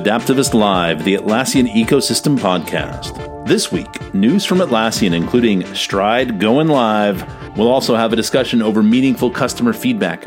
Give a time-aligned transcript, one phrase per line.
[0.00, 3.46] Welcome to Adaptavist Live, the Atlassian Ecosystem Podcast.
[3.46, 7.22] This week, news from Atlassian, including Stride going live.
[7.58, 10.24] We'll also have a discussion over meaningful customer feedback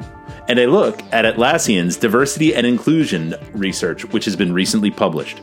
[0.48, 5.42] and a look at Atlassian's diversity and inclusion research, which has been recently published.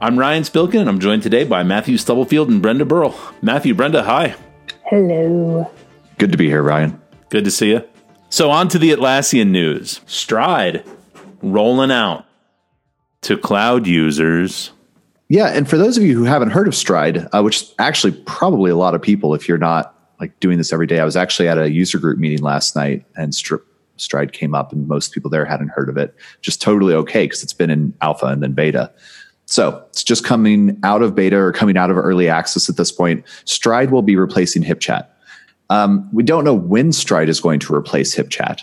[0.00, 3.14] I'm Ryan Spilkin, and I'm joined today by Matthew Stubblefield and Brenda Burrell.
[3.42, 4.36] Matthew, Brenda, hi.
[4.86, 5.70] Hello.
[6.16, 6.98] Good to be here, Ryan.
[7.28, 7.84] Good to see you.
[8.30, 10.00] So, on to the Atlassian news.
[10.06, 10.82] Stride
[11.42, 12.25] rolling out
[13.26, 14.70] to cloud users.
[15.28, 18.70] Yeah, and for those of you who haven't heard of Stride, uh, which actually probably
[18.70, 21.48] a lot of people, if you're not like doing this every day, I was actually
[21.48, 23.34] at a user group meeting last night, and
[23.96, 26.14] Stride came up, and most people there hadn't heard of it.
[26.40, 28.92] Just totally okay because it's been in alpha and then beta.
[29.46, 32.92] So it's just coming out of beta or coming out of early access at this
[32.92, 33.24] point.
[33.44, 35.08] Stride will be replacing HipChat.
[35.68, 38.62] Um, we don't know when Stride is going to replace HipChat,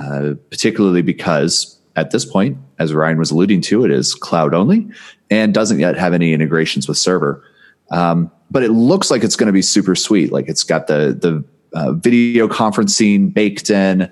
[0.00, 4.88] uh, particularly because at this point, as Ryan was alluding to, it is cloud only
[5.30, 7.44] and doesn't yet have any integrations with server.
[7.90, 10.32] Um, but it looks like it's going to be super sweet.
[10.32, 11.44] Like it's got the the
[11.78, 14.10] uh, video conferencing baked in,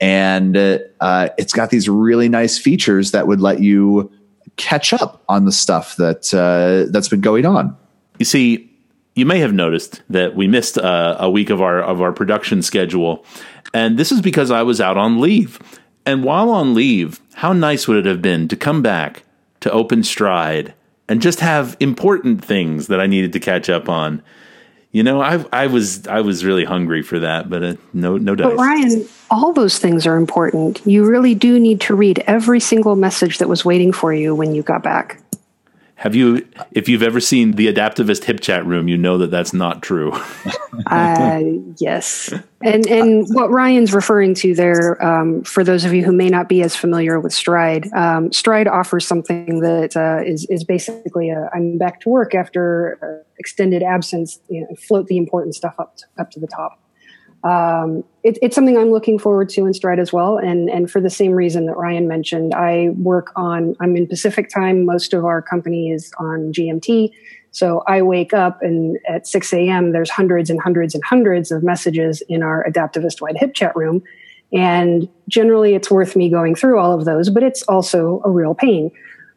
[0.00, 4.10] and uh, it's got these really nice features that would let you
[4.56, 7.76] catch up on the stuff that uh, that's been going on.
[8.18, 8.70] You see,
[9.14, 12.62] you may have noticed that we missed uh, a week of our of our production
[12.62, 13.24] schedule,
[13.72, 15.58] and this is because I was out on leave.
[16.06, 19.22] And while on leave, how nice would it have been to come back
[19.60, 20.74] to open stride
[21.08, 24.22] and just have important things that I needed to catch up on?
[24.92, 28.36] You know, I I was I was really hungry for that, but uh, no no
[28.36, 28.46] dice.
[28.46, 30.80] But Ryan, all those things are important.
[30.86, 34.54] You really do need to read every single message that was waiting for you when
[34.54, 35.20] you got back.
[35.96, 39.82] Have you, if you've ever seen the Adaptavist HipChat room, you know that that's not
[39.82, 40.12] true.
[40.86, 41.40] uh,
[41.78, 46.28] yes, and and what Ryan's referring to there, um, for those of you who may
[46.28, 51.30] not be as familiar with Stride, um, Stride offers something that uh, is is basically
[51.30, 54.40] I'm back to work after uh, extended absence.
[54.48, 56.83] You know, float the important stuff up to, up to the top
[57.44, 60.38] um, it, it's something I'm looking forward to in Stride as well.
[60.38, 64.48] And, and for the same reason that Ryan mentioned, I work on, I'm in Pacific
[64.48, 64.86] time.
[64.86, 67.10] Most of our company is on GMT.
[67.50, 71.62] So I wake up and at 6 a.m., there's hundreds and hundreds and hundreds of
[71.62, 74.02] messages in our Adaptavist wide HipChat room.
[74.52, 78.54] And generally it's worth me going through all of those, but it's also a real
[78.54, 78.90] pain.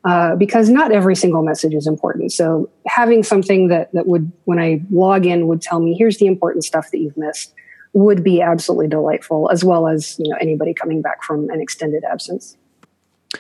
[0.05, 2.31] Uh, because not every single message is important.
[2.31, 6.27] So having something that, that would, when I log in, would tell me, here's the
[6.27, 7.53] important stuff that you've missed
[7.97, 12.03] would be absolutely delightful, as well as you know anybody coming back from an extended
[12.03, 12.55] absence.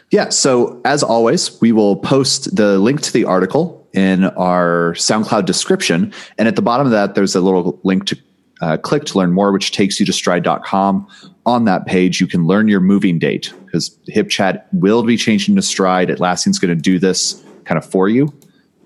[0.09, 0.29] Yeah.
[0.29, 6.11] So as always, we will post the link to the article in our SoundCloud description,
[6.39, 8.17] and at the bottom of that, there's a little link to
[8.59, 11.07] uh, click to learn more, which takes you to stride.com.
[11.45, 15.61] On that page, you can learn your moving date because HipChat will be changing to
[15.61, 16.09] Stride.
[16.09, 18.33] Atlassian's going to do this kind of for you.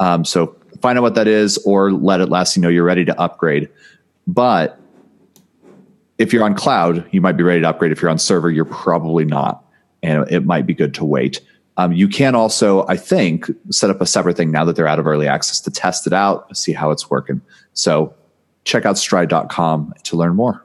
[0.01, 3.69] Um, so find out what that is or let Atlassian know you're ready to upgrade.
[4.27, 4.80] But
[6.21, 7.91] if you're on cloud, you might be ready to upgrade.
[7.91, 9.65] If you're on server, you're probably not.
[10.03, 11.41] And it might be good to wait.
[11.77, 14.99] Um, you can also, I think, set up a separate thing now that they're out
[14.99, 17.41] of early access to test it out, see how it's working.
[17.73, 18.13] So
[18.65, 20.63] check out stride.com to learn more.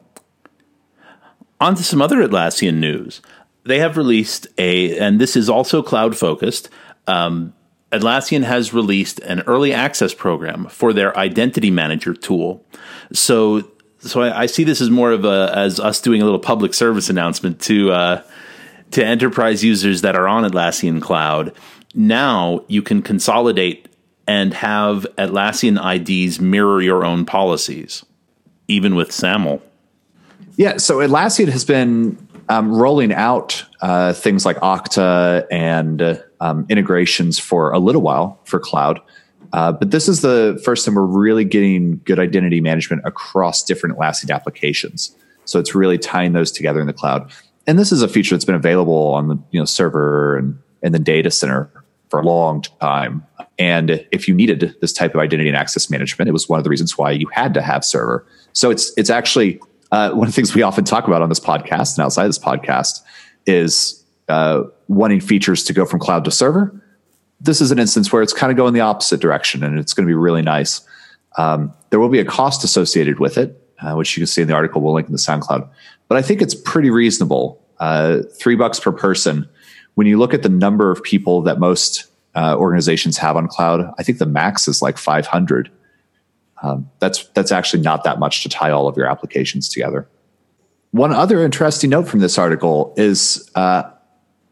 [1.58, 3.22] On to some other Atlassian news.
[3.64, 6.68] They have released a, and this is also cloud focused.
[7.06, 7.54] Um,
[7.92, 12.64] Atlassian has released an early access program for their identity manager tool.
[13.12, 13.70] So
[14.06, 16.74] so I, I, see this as more of a as us doing a little public
[16.74, 18.22] service announcement to uh,
[18.92, 21.52] to enterprise users that are on Atlassian Cloud.
[21.94, 23.88] Now you can consolidate
[24.26, 28.04] and have Atlassian IDs mirror your own policies,
[28.68, 29.62] even with SAML.
[30.56, 36.66] Yeah, so Atlassian has been um, rolling out uh, things like Okta and uh, um,
[36.68, 39.00] integrations for a little while for cloud.
[39.52, 43.96] Uh, but this is the first time we're really getting good identity management across different
[43.96, 45.14] Atlassian applications.
[45.44, 47.30] So it's really tying those together in the cloud.
[47.66, 50.92] And this is a feature that's been available on the you know server and in
[50.92, 51.70] the data center
[52.10, 53.24] for a long time.
[53.58, 56.64] And if you needed this type of identity and access management, it was one of
[56.64, 58.26] the reasons why you had to have server.
[58.52, 59.60] So it's it's actually
[59.90, 62.38] uh, one of the things we often talk about on this podcast and outside this
[62.38, 63.00] podcast
[63.46, 66.82] is uh, wanting features to go from cloud to server
[67.40, 70.06] this is an instance where it's kind of going the opposite direction and it's going
[70.06, 70.80] to be really nice.
[71.36, 74.48] Um, there will be a cost associated with it, uh, which you can see in
[74.48, 74.80] the article.
[74.80, 75.68] We'll link in the SoundCloud.
[76.08, 77.62] But I think it's pretty reasonable.
[77.78, 79.48] Uh, three bucks per person.
[79.94, 83.92] When you look at the number of people that most uh, organizations have on cloud,
[83.98, 85.70] I think the max is like 500.
[86.62, 90.08] Um, that's that's actually not that much to tie all of your applications together.
[90.90, 93.82] One other interesting note from this article is uh,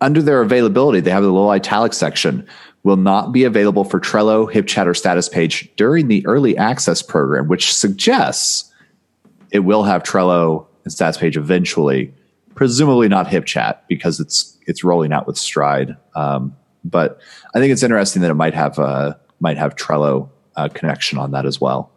[0.05, 2.47] under their availability, they have the little italic section.
[2.83, 7.49] Will not be available for Trello, HipChat, or Status Page during the early access program,
[7.49, 8.71] which suggests
[9.51, 12.13] it will have Trello and Status Page eventually.
[12.55, 15.97] Presumably not HipChat because it's it's rolling out with Stride.
[16.15, 16.55] Um,
[16.85, 17.21] but
[17.55, 21.31] I think it's interesting that it might have uh, might have Trello uh, connection on
[21.31, 21.91] that as well.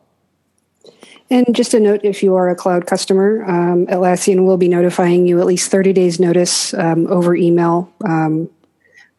[1.30, 5.28] And just a note if you are a cloud customer, um, Atlassian will be notifying
[5.28, 8.50] you at least 30 days notice um, over email um,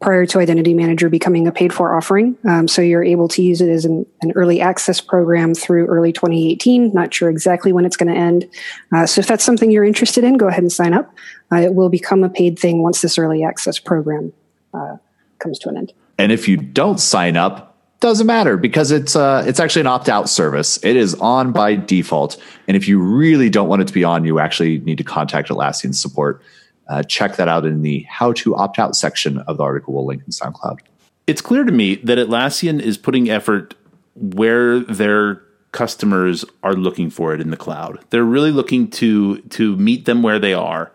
[0.00, 2.36] prior to Identity Manager becoming a paid for offering.
[2.48, 6.12] Um, so you're able to use it as an, an, early access program through early
[6.12, 6.92] 2018.
[6.94, 8.48] Not sure exactly when it's going to end.
[8.94, 11.12] Uh, so if that's something you're interested in, go ahead and sign up.
[11.52, 14.32] Uh, it will become a paid thing once this early access program
[14.72, 14.96] uh,
[15.40, 15.92] comes to an end.
[16.16, 17.67] And if you don't sign up,
[18.00, 20.78] doesn't matter because it's uh, it's actually an opt out service.
[20.84, 24.24] It is on by default, and if you really don't want it to be on,
[24.24, 26.40] you actually need to contact Atlassian support.
[26.88, 29.94] Uh, check that out in the how to opt out section of the article.
[29.94, 30.78] We'll link in SoundCloud.
[31.26, 33.74] It's clear to me that Atlassian is putting effort
[34.14, 35.42] where their
[35.72, 38.02] customers are looking for it in the cloud.
[38.10, 40.92] They're really looking to to meet them where they are.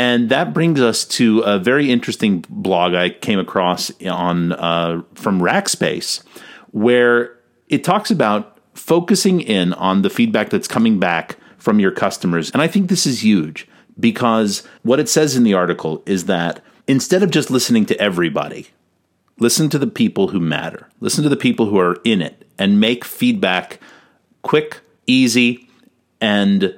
[0.00, 5.42] And that brings us to a very interesting blog I came across on uh, from
[5.42, 6.24] Rackspace,
[6.70, 7.36] where
[7.68, 12.50] it talks about focusing in on the feedback that's coming back from your customers.
[12.50, 13.68] And I think this is huge
[13.98, 18.68] because what it says in the article is that instead of just listening to everybody,
[19.38, 22.80] listen to the people who matter, listen to the people who are in it, and
[22.80, 23.78] make feedback
[24.40, 25.68] quick, easy,
[26.22, 26.74] and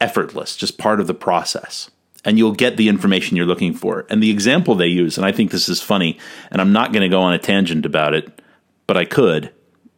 [0.00, 1.88] effortless, just part of the process
[2.24, 4.06] and you'll get the information you're looking for.
[4.08, 6.18] And the example they use, and I think this is funny,
[6.50, 8.40] and I'm not going to go on a tangent about it,
[8.86, 9.52] but I could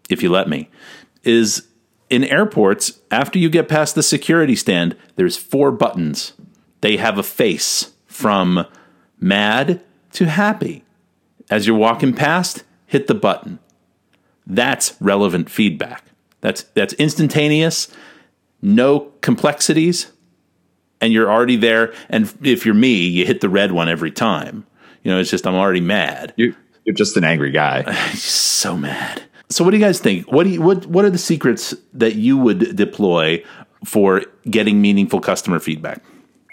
[0.08, 0.68] if you let me,
[1.22, 1.68] is
[2.10, 6.34] in airports, after you get past the security stand, there's four buttons.
[6.80, 8.66] They have a face from
[9.18, 9.82] mad
[10.12, 10.84] to happy.
[11.50, 13.58] As you're walking past, hit the button.
[14.46, 16.04] That's relevant feedback.
[16.40, 17.88] That's that's instantaneous,
[18.60, 20.12] no complexities,
[21.00, 21.94] and you're already there.
[22.08, 24.66] And if you're me, you hit the red one every time.
[25.02, 26.32] You know, it's just I'm already mad.
[26.36, 26.54] You,
[26.84, 27.92] you're just an angry guy.
[28.14, 29.22] so mad.
[29.50, 30.30] So, what do you guys think?
[30.32, 33.44] What do you, what What are the secrets that you would deploy
[33.84, 36.02] for getting meaningful customer feedback?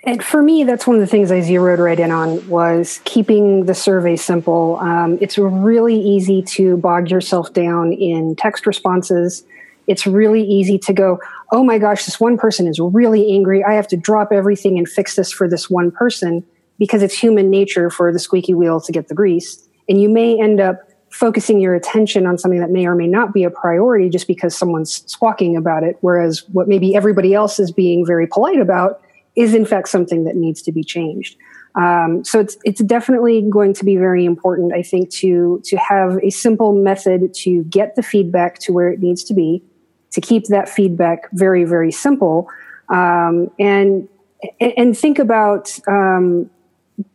[0.04, 3.66] And for me, that's one of the things I zeroed right in on was keeping
[3.66, 4.78] the survey simple.
[4.78, 9.44] Um, it's really easy to bog yourself down in text responses.
[9.86, 11.20] It's really easy to go,
[11.52, 13.64] oh my gosh, this one person is really angry.
[13.64, 16.46] I have to drop everything and fix this for this one person
[16.80, 19.68] because it's human nature for the squeaky wheel to get the grease.
[19.90, 20.80] And you may end up
[21.12, 24.58] focusing your attention on something that may or may not be a priority just because
[24.58, 25.98] someone's squawking about it.
[26.00, 29.02] Whereas what maybe everybody else is being very polite about
[29.36, 31.36] is in fact something that needs to be changed.
[31.76, 36.18] Um, so it's it's definitely going to be very important, I think, to to have
[36.22, 39.64] a simple method to get the feedback to where it needs to be,
[40.12, 42.50] to keep that feedback very, very simple.
[42.90, 44.08] Um, and,
[44.60, 46.50] and think about um,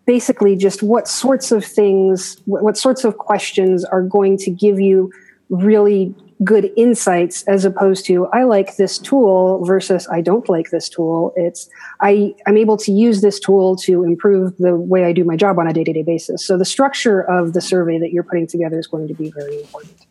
[0.07, 5.13] basically just what sorts of things, what sorts of questions are going to give you
[5.49, 10.89] really good insights as opposed to I like this tool versus I don't like this
[10.89, 11.33] tool.
[11.35, 11.69] It's
[12.01, 15.59] I, I'm able to use this tool to improve the way I do my job
[15.59, 16.45] on a day to day basis.
[16.45, 19.61] So the structure of the survey that you're putting together is going to be very
[19.61, 20.07] important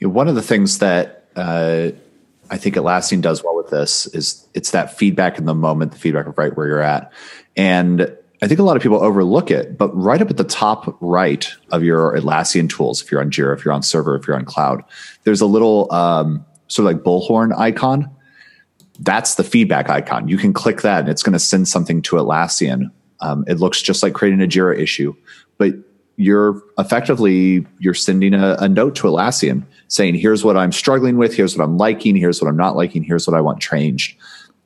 [0.00, 1.90] one of the things that uh,
[2.50, 5.98] I think Atlassian does well with this is it's that feedback in the moment, the
[5.98, 7.12] feedback of right where you're at.
[7.56, 10.96] And I think a lot of people overlook it, but right up at the top
[11.00, 14.36] right of your Atlassian tools, if you're on Jira, if you're on server, if you're
[14.36, 14.84] on cloud,
[15.24, 18.08] there's a little um, sort of like bullhorn icon.
[19.00, 20.28] That's the feedback icon.
[20.28, 22.90] You can click that and it's going to send something to Atlassian.
[23.20, 25.14] Um, it looks just like creating a Jira issue,
[25.56, 25.74] but
[26.18, 31.34] you're effectively you're sending a, a, note to Atlassian saying, "Here's what I'm struggling with.
[31.34, 32.16] Here's what I'm liking.
[32.16, 33.04] Here's what I'm not liking.
[33.04, 34.18] Here's what I want changed."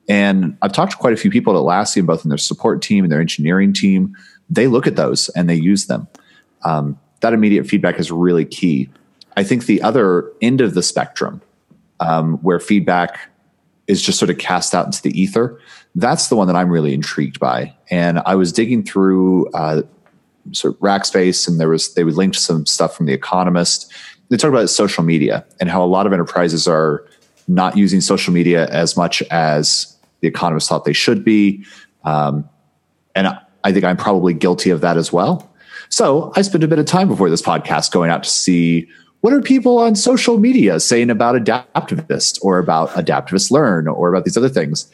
[0.09, 3.05] And I've talked to quite a few people at Atlassian, both in their support team
[3.05, 4.17] and their engineering team.
[4.49, 6.07] They look at those and they use them.
[6.63, 8.89] Um, that immediate feedback is really key.
[9.37, 11.41] I think the other end of the spectrum,
[11.99, 13.29] um, where feedback
[13.87, 15.59] is just sort of cast out into the ether,
[15.95, 17.75] that's the one that I'm really intrigued by.
[17.89, 19.83] And I was digging through uh,
[20.51, 23.91] sort of Rackspace, and there was they would link to some stuff from The Economist.
[24.29, 27.05] They talk about social media and how a lot of enterprises are
[27.47, 31.65] not using social media as much as The Economist thought they should be,
[32.03, 32.49] um,
[33.15, 33.27] and
[33.63, 35.49] I think I'm probably guilty of that as well.
[35.89, 38.89] So I spent a bit of time before this podcast going out to see
[39.21, 44.25] what are people on social media saying about Adaptavist or about Adaptavist Learn or about
[44.25, 44.91] these other things.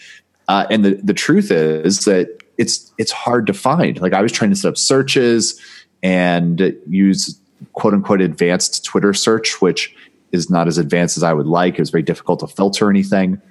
[0.48, 4.00] Uh, and the, the truth is that it's it's hard to find.
[4.02, 5.60] Like I was trying to set up searches
[6.04, 7.40] and use
[7.74, 9.96] quote unquote advanced Twitter search, which
[10.32, 11.76] is not as advanced as I would like.
[11.76, 13.42] It was very difficult to filter anything.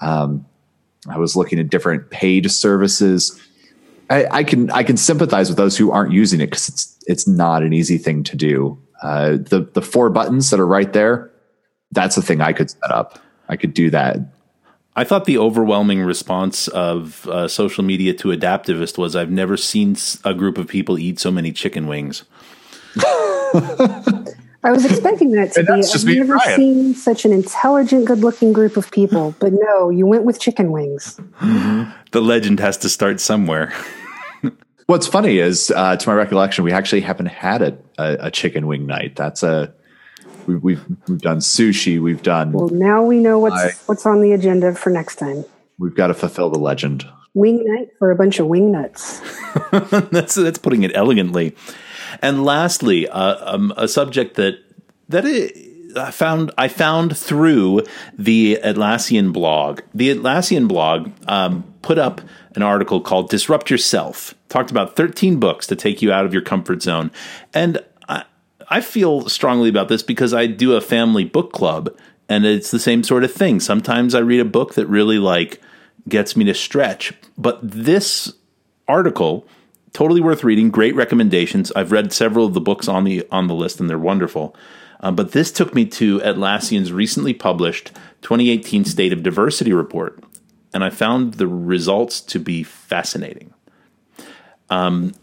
[0.00, 0.44] Um,
[1.08, 3.40] I was looking at different paid services.
[4.10, 7.26] I, I, can I can sympathize with those who aren't using it because it's it's
[7.28, 8.82] not an easy thing to do.
[9.00, 11.30] Uh, the the four buttons that are right there,
[11.92, 13.20] that's the thing I could set up.
[13.48, 14.18] I could do that.
[14.98, 19.94] I thought the overwhelming response of uh, social media to Adaptavist was I've never seen
[20.24, 22.24] a group of people eat so many chicken wings.
[24.64, 26.20] I was expecting that to be.
[26.20, 30.40] I've never seen such an intelligent, good-looking group of people, but no, you went with
[30.40, 31.20] chicken wings.
[31.40, 31.90] Mm-hmm.
[32.12, 33.74] The legend has to start somewhere.
[34.86, 38.66] What's funny is, uh, to my recollection, we actually haven't had a, a, a chicken
[38.66, 39.14] wing night.
[39.14, 39.74] That's a
[40.46, 42.00] we've, we've we've done sushi.
[42.00, 42.52] We've done.
[42.52, 45.44] Well, now we know what's I, what's on the agenda for next time.
[45.78, 47.06] We've got to fulfill the legend.
[47.34, 49.20] Wing night for a bunch of wing nuts.
[50.10, 51.54] that's that's putting it elegantly.
[52.22, 54.58] And lastly, uh, um, a subject that
[55.08, 55.24] that
[55.96, 57.82] I found I found through
[58.16, 59.80] the Atlassian blog.
[59.94, 62.20] The Atlassian blog um, put up
[62.54, 66.42] an article called "Disrupt Yourself." Talked about 13 books to take you out of your
[66.42, 67.10] comfort zone,
[67.52, 67.84] and
[68.68, 71.94] I, feel strongly about this because I do a family book club,
[72.28, 73.60] and it's the same sort of thing.
[73.60, 75.60] Sometimes I read a book that really like
[76.08, 78.32] gets me to stretch, but this
[78.88, 79.46] article
[79.96, 80.70] totally worth reading.
[80.70, 81.72] Great recommendations.
[81.74, 84.54] I've read several of the books on the on the list, and they're wonderful.
[85.00, 87.92] Um, but this took me to Atlassian's recently published
[88.22, 90.22] 2018 State of Diversity report,
[90.74, 93.54] and I found the results to be fascinating.
[94.68, 95.14] Um,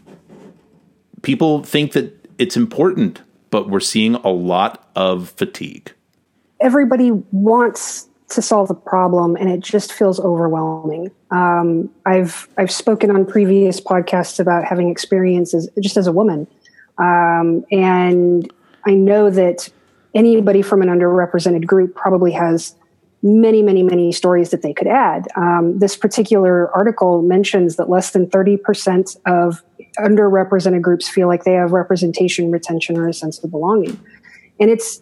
[1.22, 3.22] people think that it's important,
[3.54, 5.92] but we're seeing a lot of fatigue.
[6.60, 11.12] Everybody wants to solve the problem, and it just feels overwhelming.
[11.30, 16.48] Um, I've I've spoken on previous podcasts about having experiences just as a woman,
[16.98, 18.52] um, and
[18.86, 19.68] I know that
[20.16, 22.74] anybody from an underrepresented group probably has
[23.24, 25.26] many, many, many stories that they could add.
[25.34, 29.62] Um, this particular article mentions that less than 30% of
[29.98, 33.98] underrepresented groups feel like they have representation, retention, or a sense of belonging.
[34.60, 35.00] And it's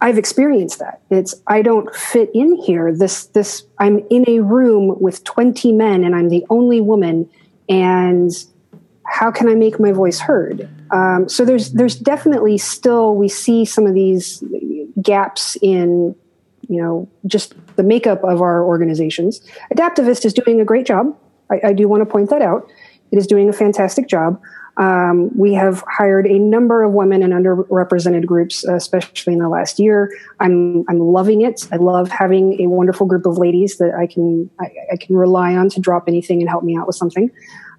[0.00, 1.02] I've experienced that.
[1.10, 2.94] It's I don't fit in here.
[2.94, 7.28] This this I'm in a room with 20 men and I'm the only woman
[7.68, 8.32] and
[9.04, 10.68] how can I make my voice heard?
[10.92, 14.42] Um, so there's there's definitely still we see some of these
[15.02, 16.14] gaps in
[16.70, 19.40] you know just the makeup of our organizations.
[19.74, 21.14] Adaptavist is doing a great job.
[21.50, 22.70] I, I do want to point that out.
[23.10, 24.40] It is doing a fantastic job.
[24.76, 29.80] Um, we have hired a number of women in underrepresented groups, especially in the last
[29.80, 30.10] year.
[30.38, 31.66] I'm I'm loving it.
[31.72, 35.54] I love having a wonderful group of ladies that I can I, I can rely
[35.56, 37.30] on to drop anything and help me out with something.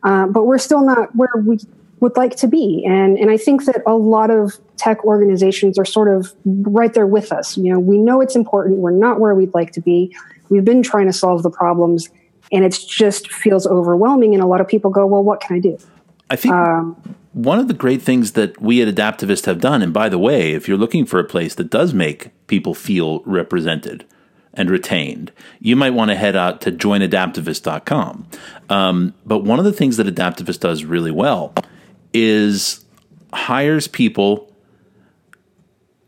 [0.03, 1.59] Uh, but we're still not where we
[2.01, 5.85] would like to be, and and I think that a lot of tech organizations are
[5.85, 7.57] sort of right there with us.
[7.57, 8.79] You know, we know it's important.
[8.79, 10.13] We're not where we'd like to be.
[10.49, 12.09] We've been trying to solve the problems,
[12.51, 14.33] and it just feels overwhelming.
[14.33, 15.77] And a lot of people go, "Well, what can I do?"
[16.31, 19.93] I think um, one of the great things that we at Adaptavist have done, and
[19.93, 24.05] by the way, if you're looking for a place that does make people feel represented
[24.55, 28.27] and retained, you might want to head out to joinadaptavist.com.
[28.69, 31.53] Um, but one of the things that Adaptavist does really well
[32.13, 32.85] is
[33.33, 34.51] hires people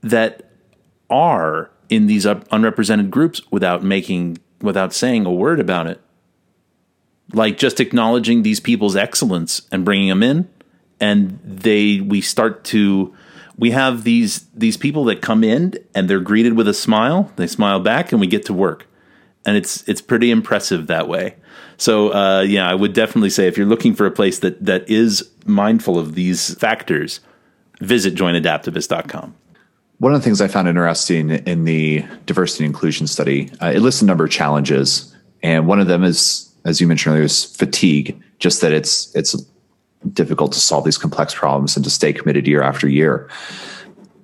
[0.01, 0.51] that
[1.10, 6.01] are in these unrepresented groups without making without saying a word about it.
[7.33, 10.50] Like just acknowledging these people's excellence and bringing them in.
[11.00, 13.13] And they we start to
[13.57, 17.31] we have these these people that come in and they're greeted with a smile.
[17.36, 18.88] They smile back and we get to work.
[19.45, 21.36] And it's it's pretty impressive that way
[21.77, 24.87] so uh, yeah i would definitely say if you're looking for a place that that
[24.89, 27.19] is mindful of these factors
[27.81, 29.35] visit joinadaptavist.com
[29.99, 33.79] one of the things i found interesting in the diversity and inclusion study uh, it
[33.79, 37.43] lists a number of challenges and one of them is as you mentioned earlier, is
[37.43, 38.21] fatigue.
[38.39, 39.35] Just that it's it's
[40.11, 43.29] difficult to solve these complex problems and to stay committed year after year.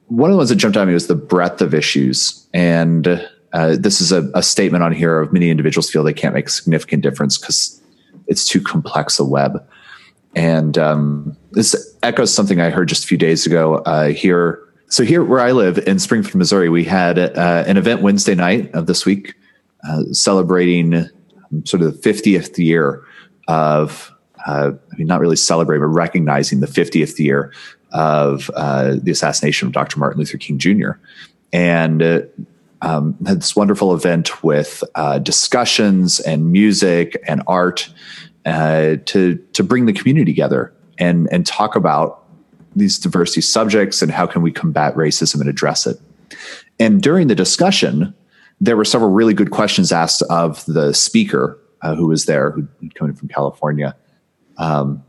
[0.08, 3.30] One of the ones that jumped out at me was the breadth of issues, and
[3.54, 6.48] uh, this is a, a, statement on here of many individuals feel they can't make
[6.48, 7.82] a significant difference because
[8.28, 9.68] it's too complex a web.
[10.36, 14.64] And um, this echoes something I heard just a few days ago uh, here.
[14.88, 18.74] So here, where I live in Springfield, Missouri, we had uh, an event Wednesday night
[18.74, 19.34] of this week
[19.88, 21.08] uh, celebrating
[21.64, 23.04] sort of the 50th year
[23.48, 24.12] of,
[24.46, 27.52] uh, I mean, not really celebrating, but recognizing the 50th year
[27.92, 30.00] of the assassination of Dr.
[30.00, 30.92] Martin Luther King Jr.
[31.52, 32.30] And
[32.82, 37.90] um, had this wonderful event with uh, discussions and music and art.
[38.46, 42.26] uh, to to bring the community together and and talk about
[42.76, 46.00] these diversity subjects and how can we combat racism and address it.
[46.80, 48.14] And during the discussion,
[48.62, 52.68] there were several really good questions asked of the speaker uh, who was there, who
[52.96, 53.96] coming from California.
[54.58, 55.04] Um,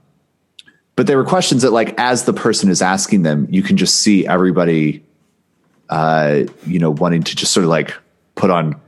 [0.96, 3.96] but there were questions that, like, as the person is asking them, you can just
[3.96, 5.04] see everybody,
[5.90, 7.92] uh, you know, wanting to just sort of like
[8.36, 8.80] put on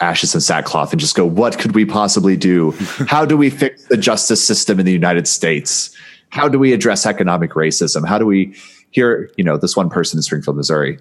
[0.00, 2.70] ashes and sackcloth and just go, what could we possibly do?
[3.08, 5.94] How do we fix the justice system in the United States?
[6.30, 8.06] How do we address economic racism?
[8.06, 8.54] How do we
[8.90, 10.98] hear, you know, this one person in Springfield, Missouri?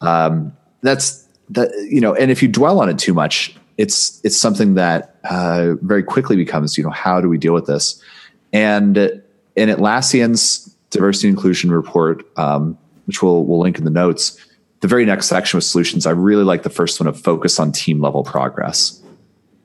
[0.00, 4.36] Um, that's that, you know, and if you dwell on it too much, it's, it's
[4.36, 8.02] something that uh, very quickly becomes, you know, how do we deal with this?
[8.52, 14.38] And in Atlassian's diversity and inclusion report, um, which we'll, we'll link in the notes,
[14.80, 17.72] the very next section with solutions, I really like the first one of focus on
[17.72, 19.02] team level progress.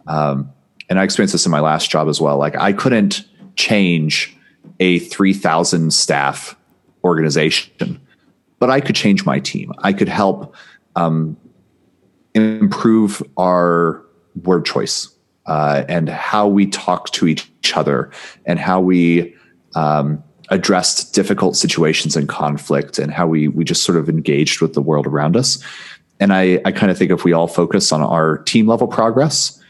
[0.08, 0.52] Um,
[0.90, 2.38] and I experienced this in my last job as well.
[2.38, 4.36] Like I couldn't change
[4.80, 6.56] a 3000 staff
[7.04, 8.00] organization,
[8.60, 9.72] but I could change my team.
[9.80, 10.54] I could help
[10.96, 11.38] um,
[12.34, 14.04] improve our
[14.44, 15.10] word choice
[15.46, 18.12] uh, and how we talk to each other
[18.46, 19.34] and how we
[19.76, 24.74] um, addressed difficult situations and conflict and how we we just sort of engaged with
[24.74, 25.64] the world around us.
[26.20, 29.62] And I, I kind of think if we all focus on our team level progress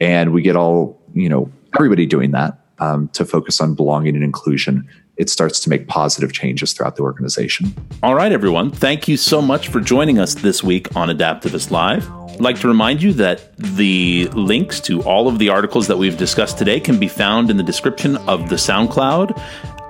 [0.00, 4.24] and we get all, you know, everybody doing that um, to focus on belonging and
[4.24, 7.72] inclusion, it starts to make positive changes throughout the organization.
[8.02, 8.70] All right, everyone.
[8.70, 12.10] Thank you so much for joining us this week on Adaptavist Live.
[12.10, 16.16] I'd like to remind you that the links to all of the articles that we've
[16.16, 19.38] discussed today can be found in the description of the SoundCloud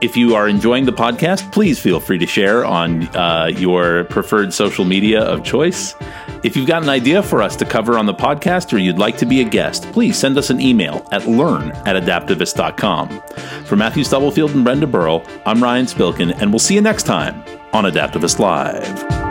[0.02, 4.52] if you are enjoying the podcast, please feel free to share on uh, your preferred
[4.52, 5.94] social media of choice.
[6.42, 9.16] If you've got an idea for us to cover on the podcast or you'd like
[9.18, 13.22] to be a guest, please send us an email at learn at adaptavist.com.
[13.64, 17.44] For Matthew Stubblefield and Brenda Burrell, I'm Ryan Spilkin, and we'll see you next time
[17.72, 19.21] on Adaptavist Live.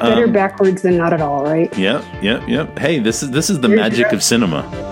[0.00, 1.76] Better um, backwards than not at all, right?
[1.76, 2.78] Yep, yep, yep.
[2.78, 4.89] Hey, this is this is the magic of cinema.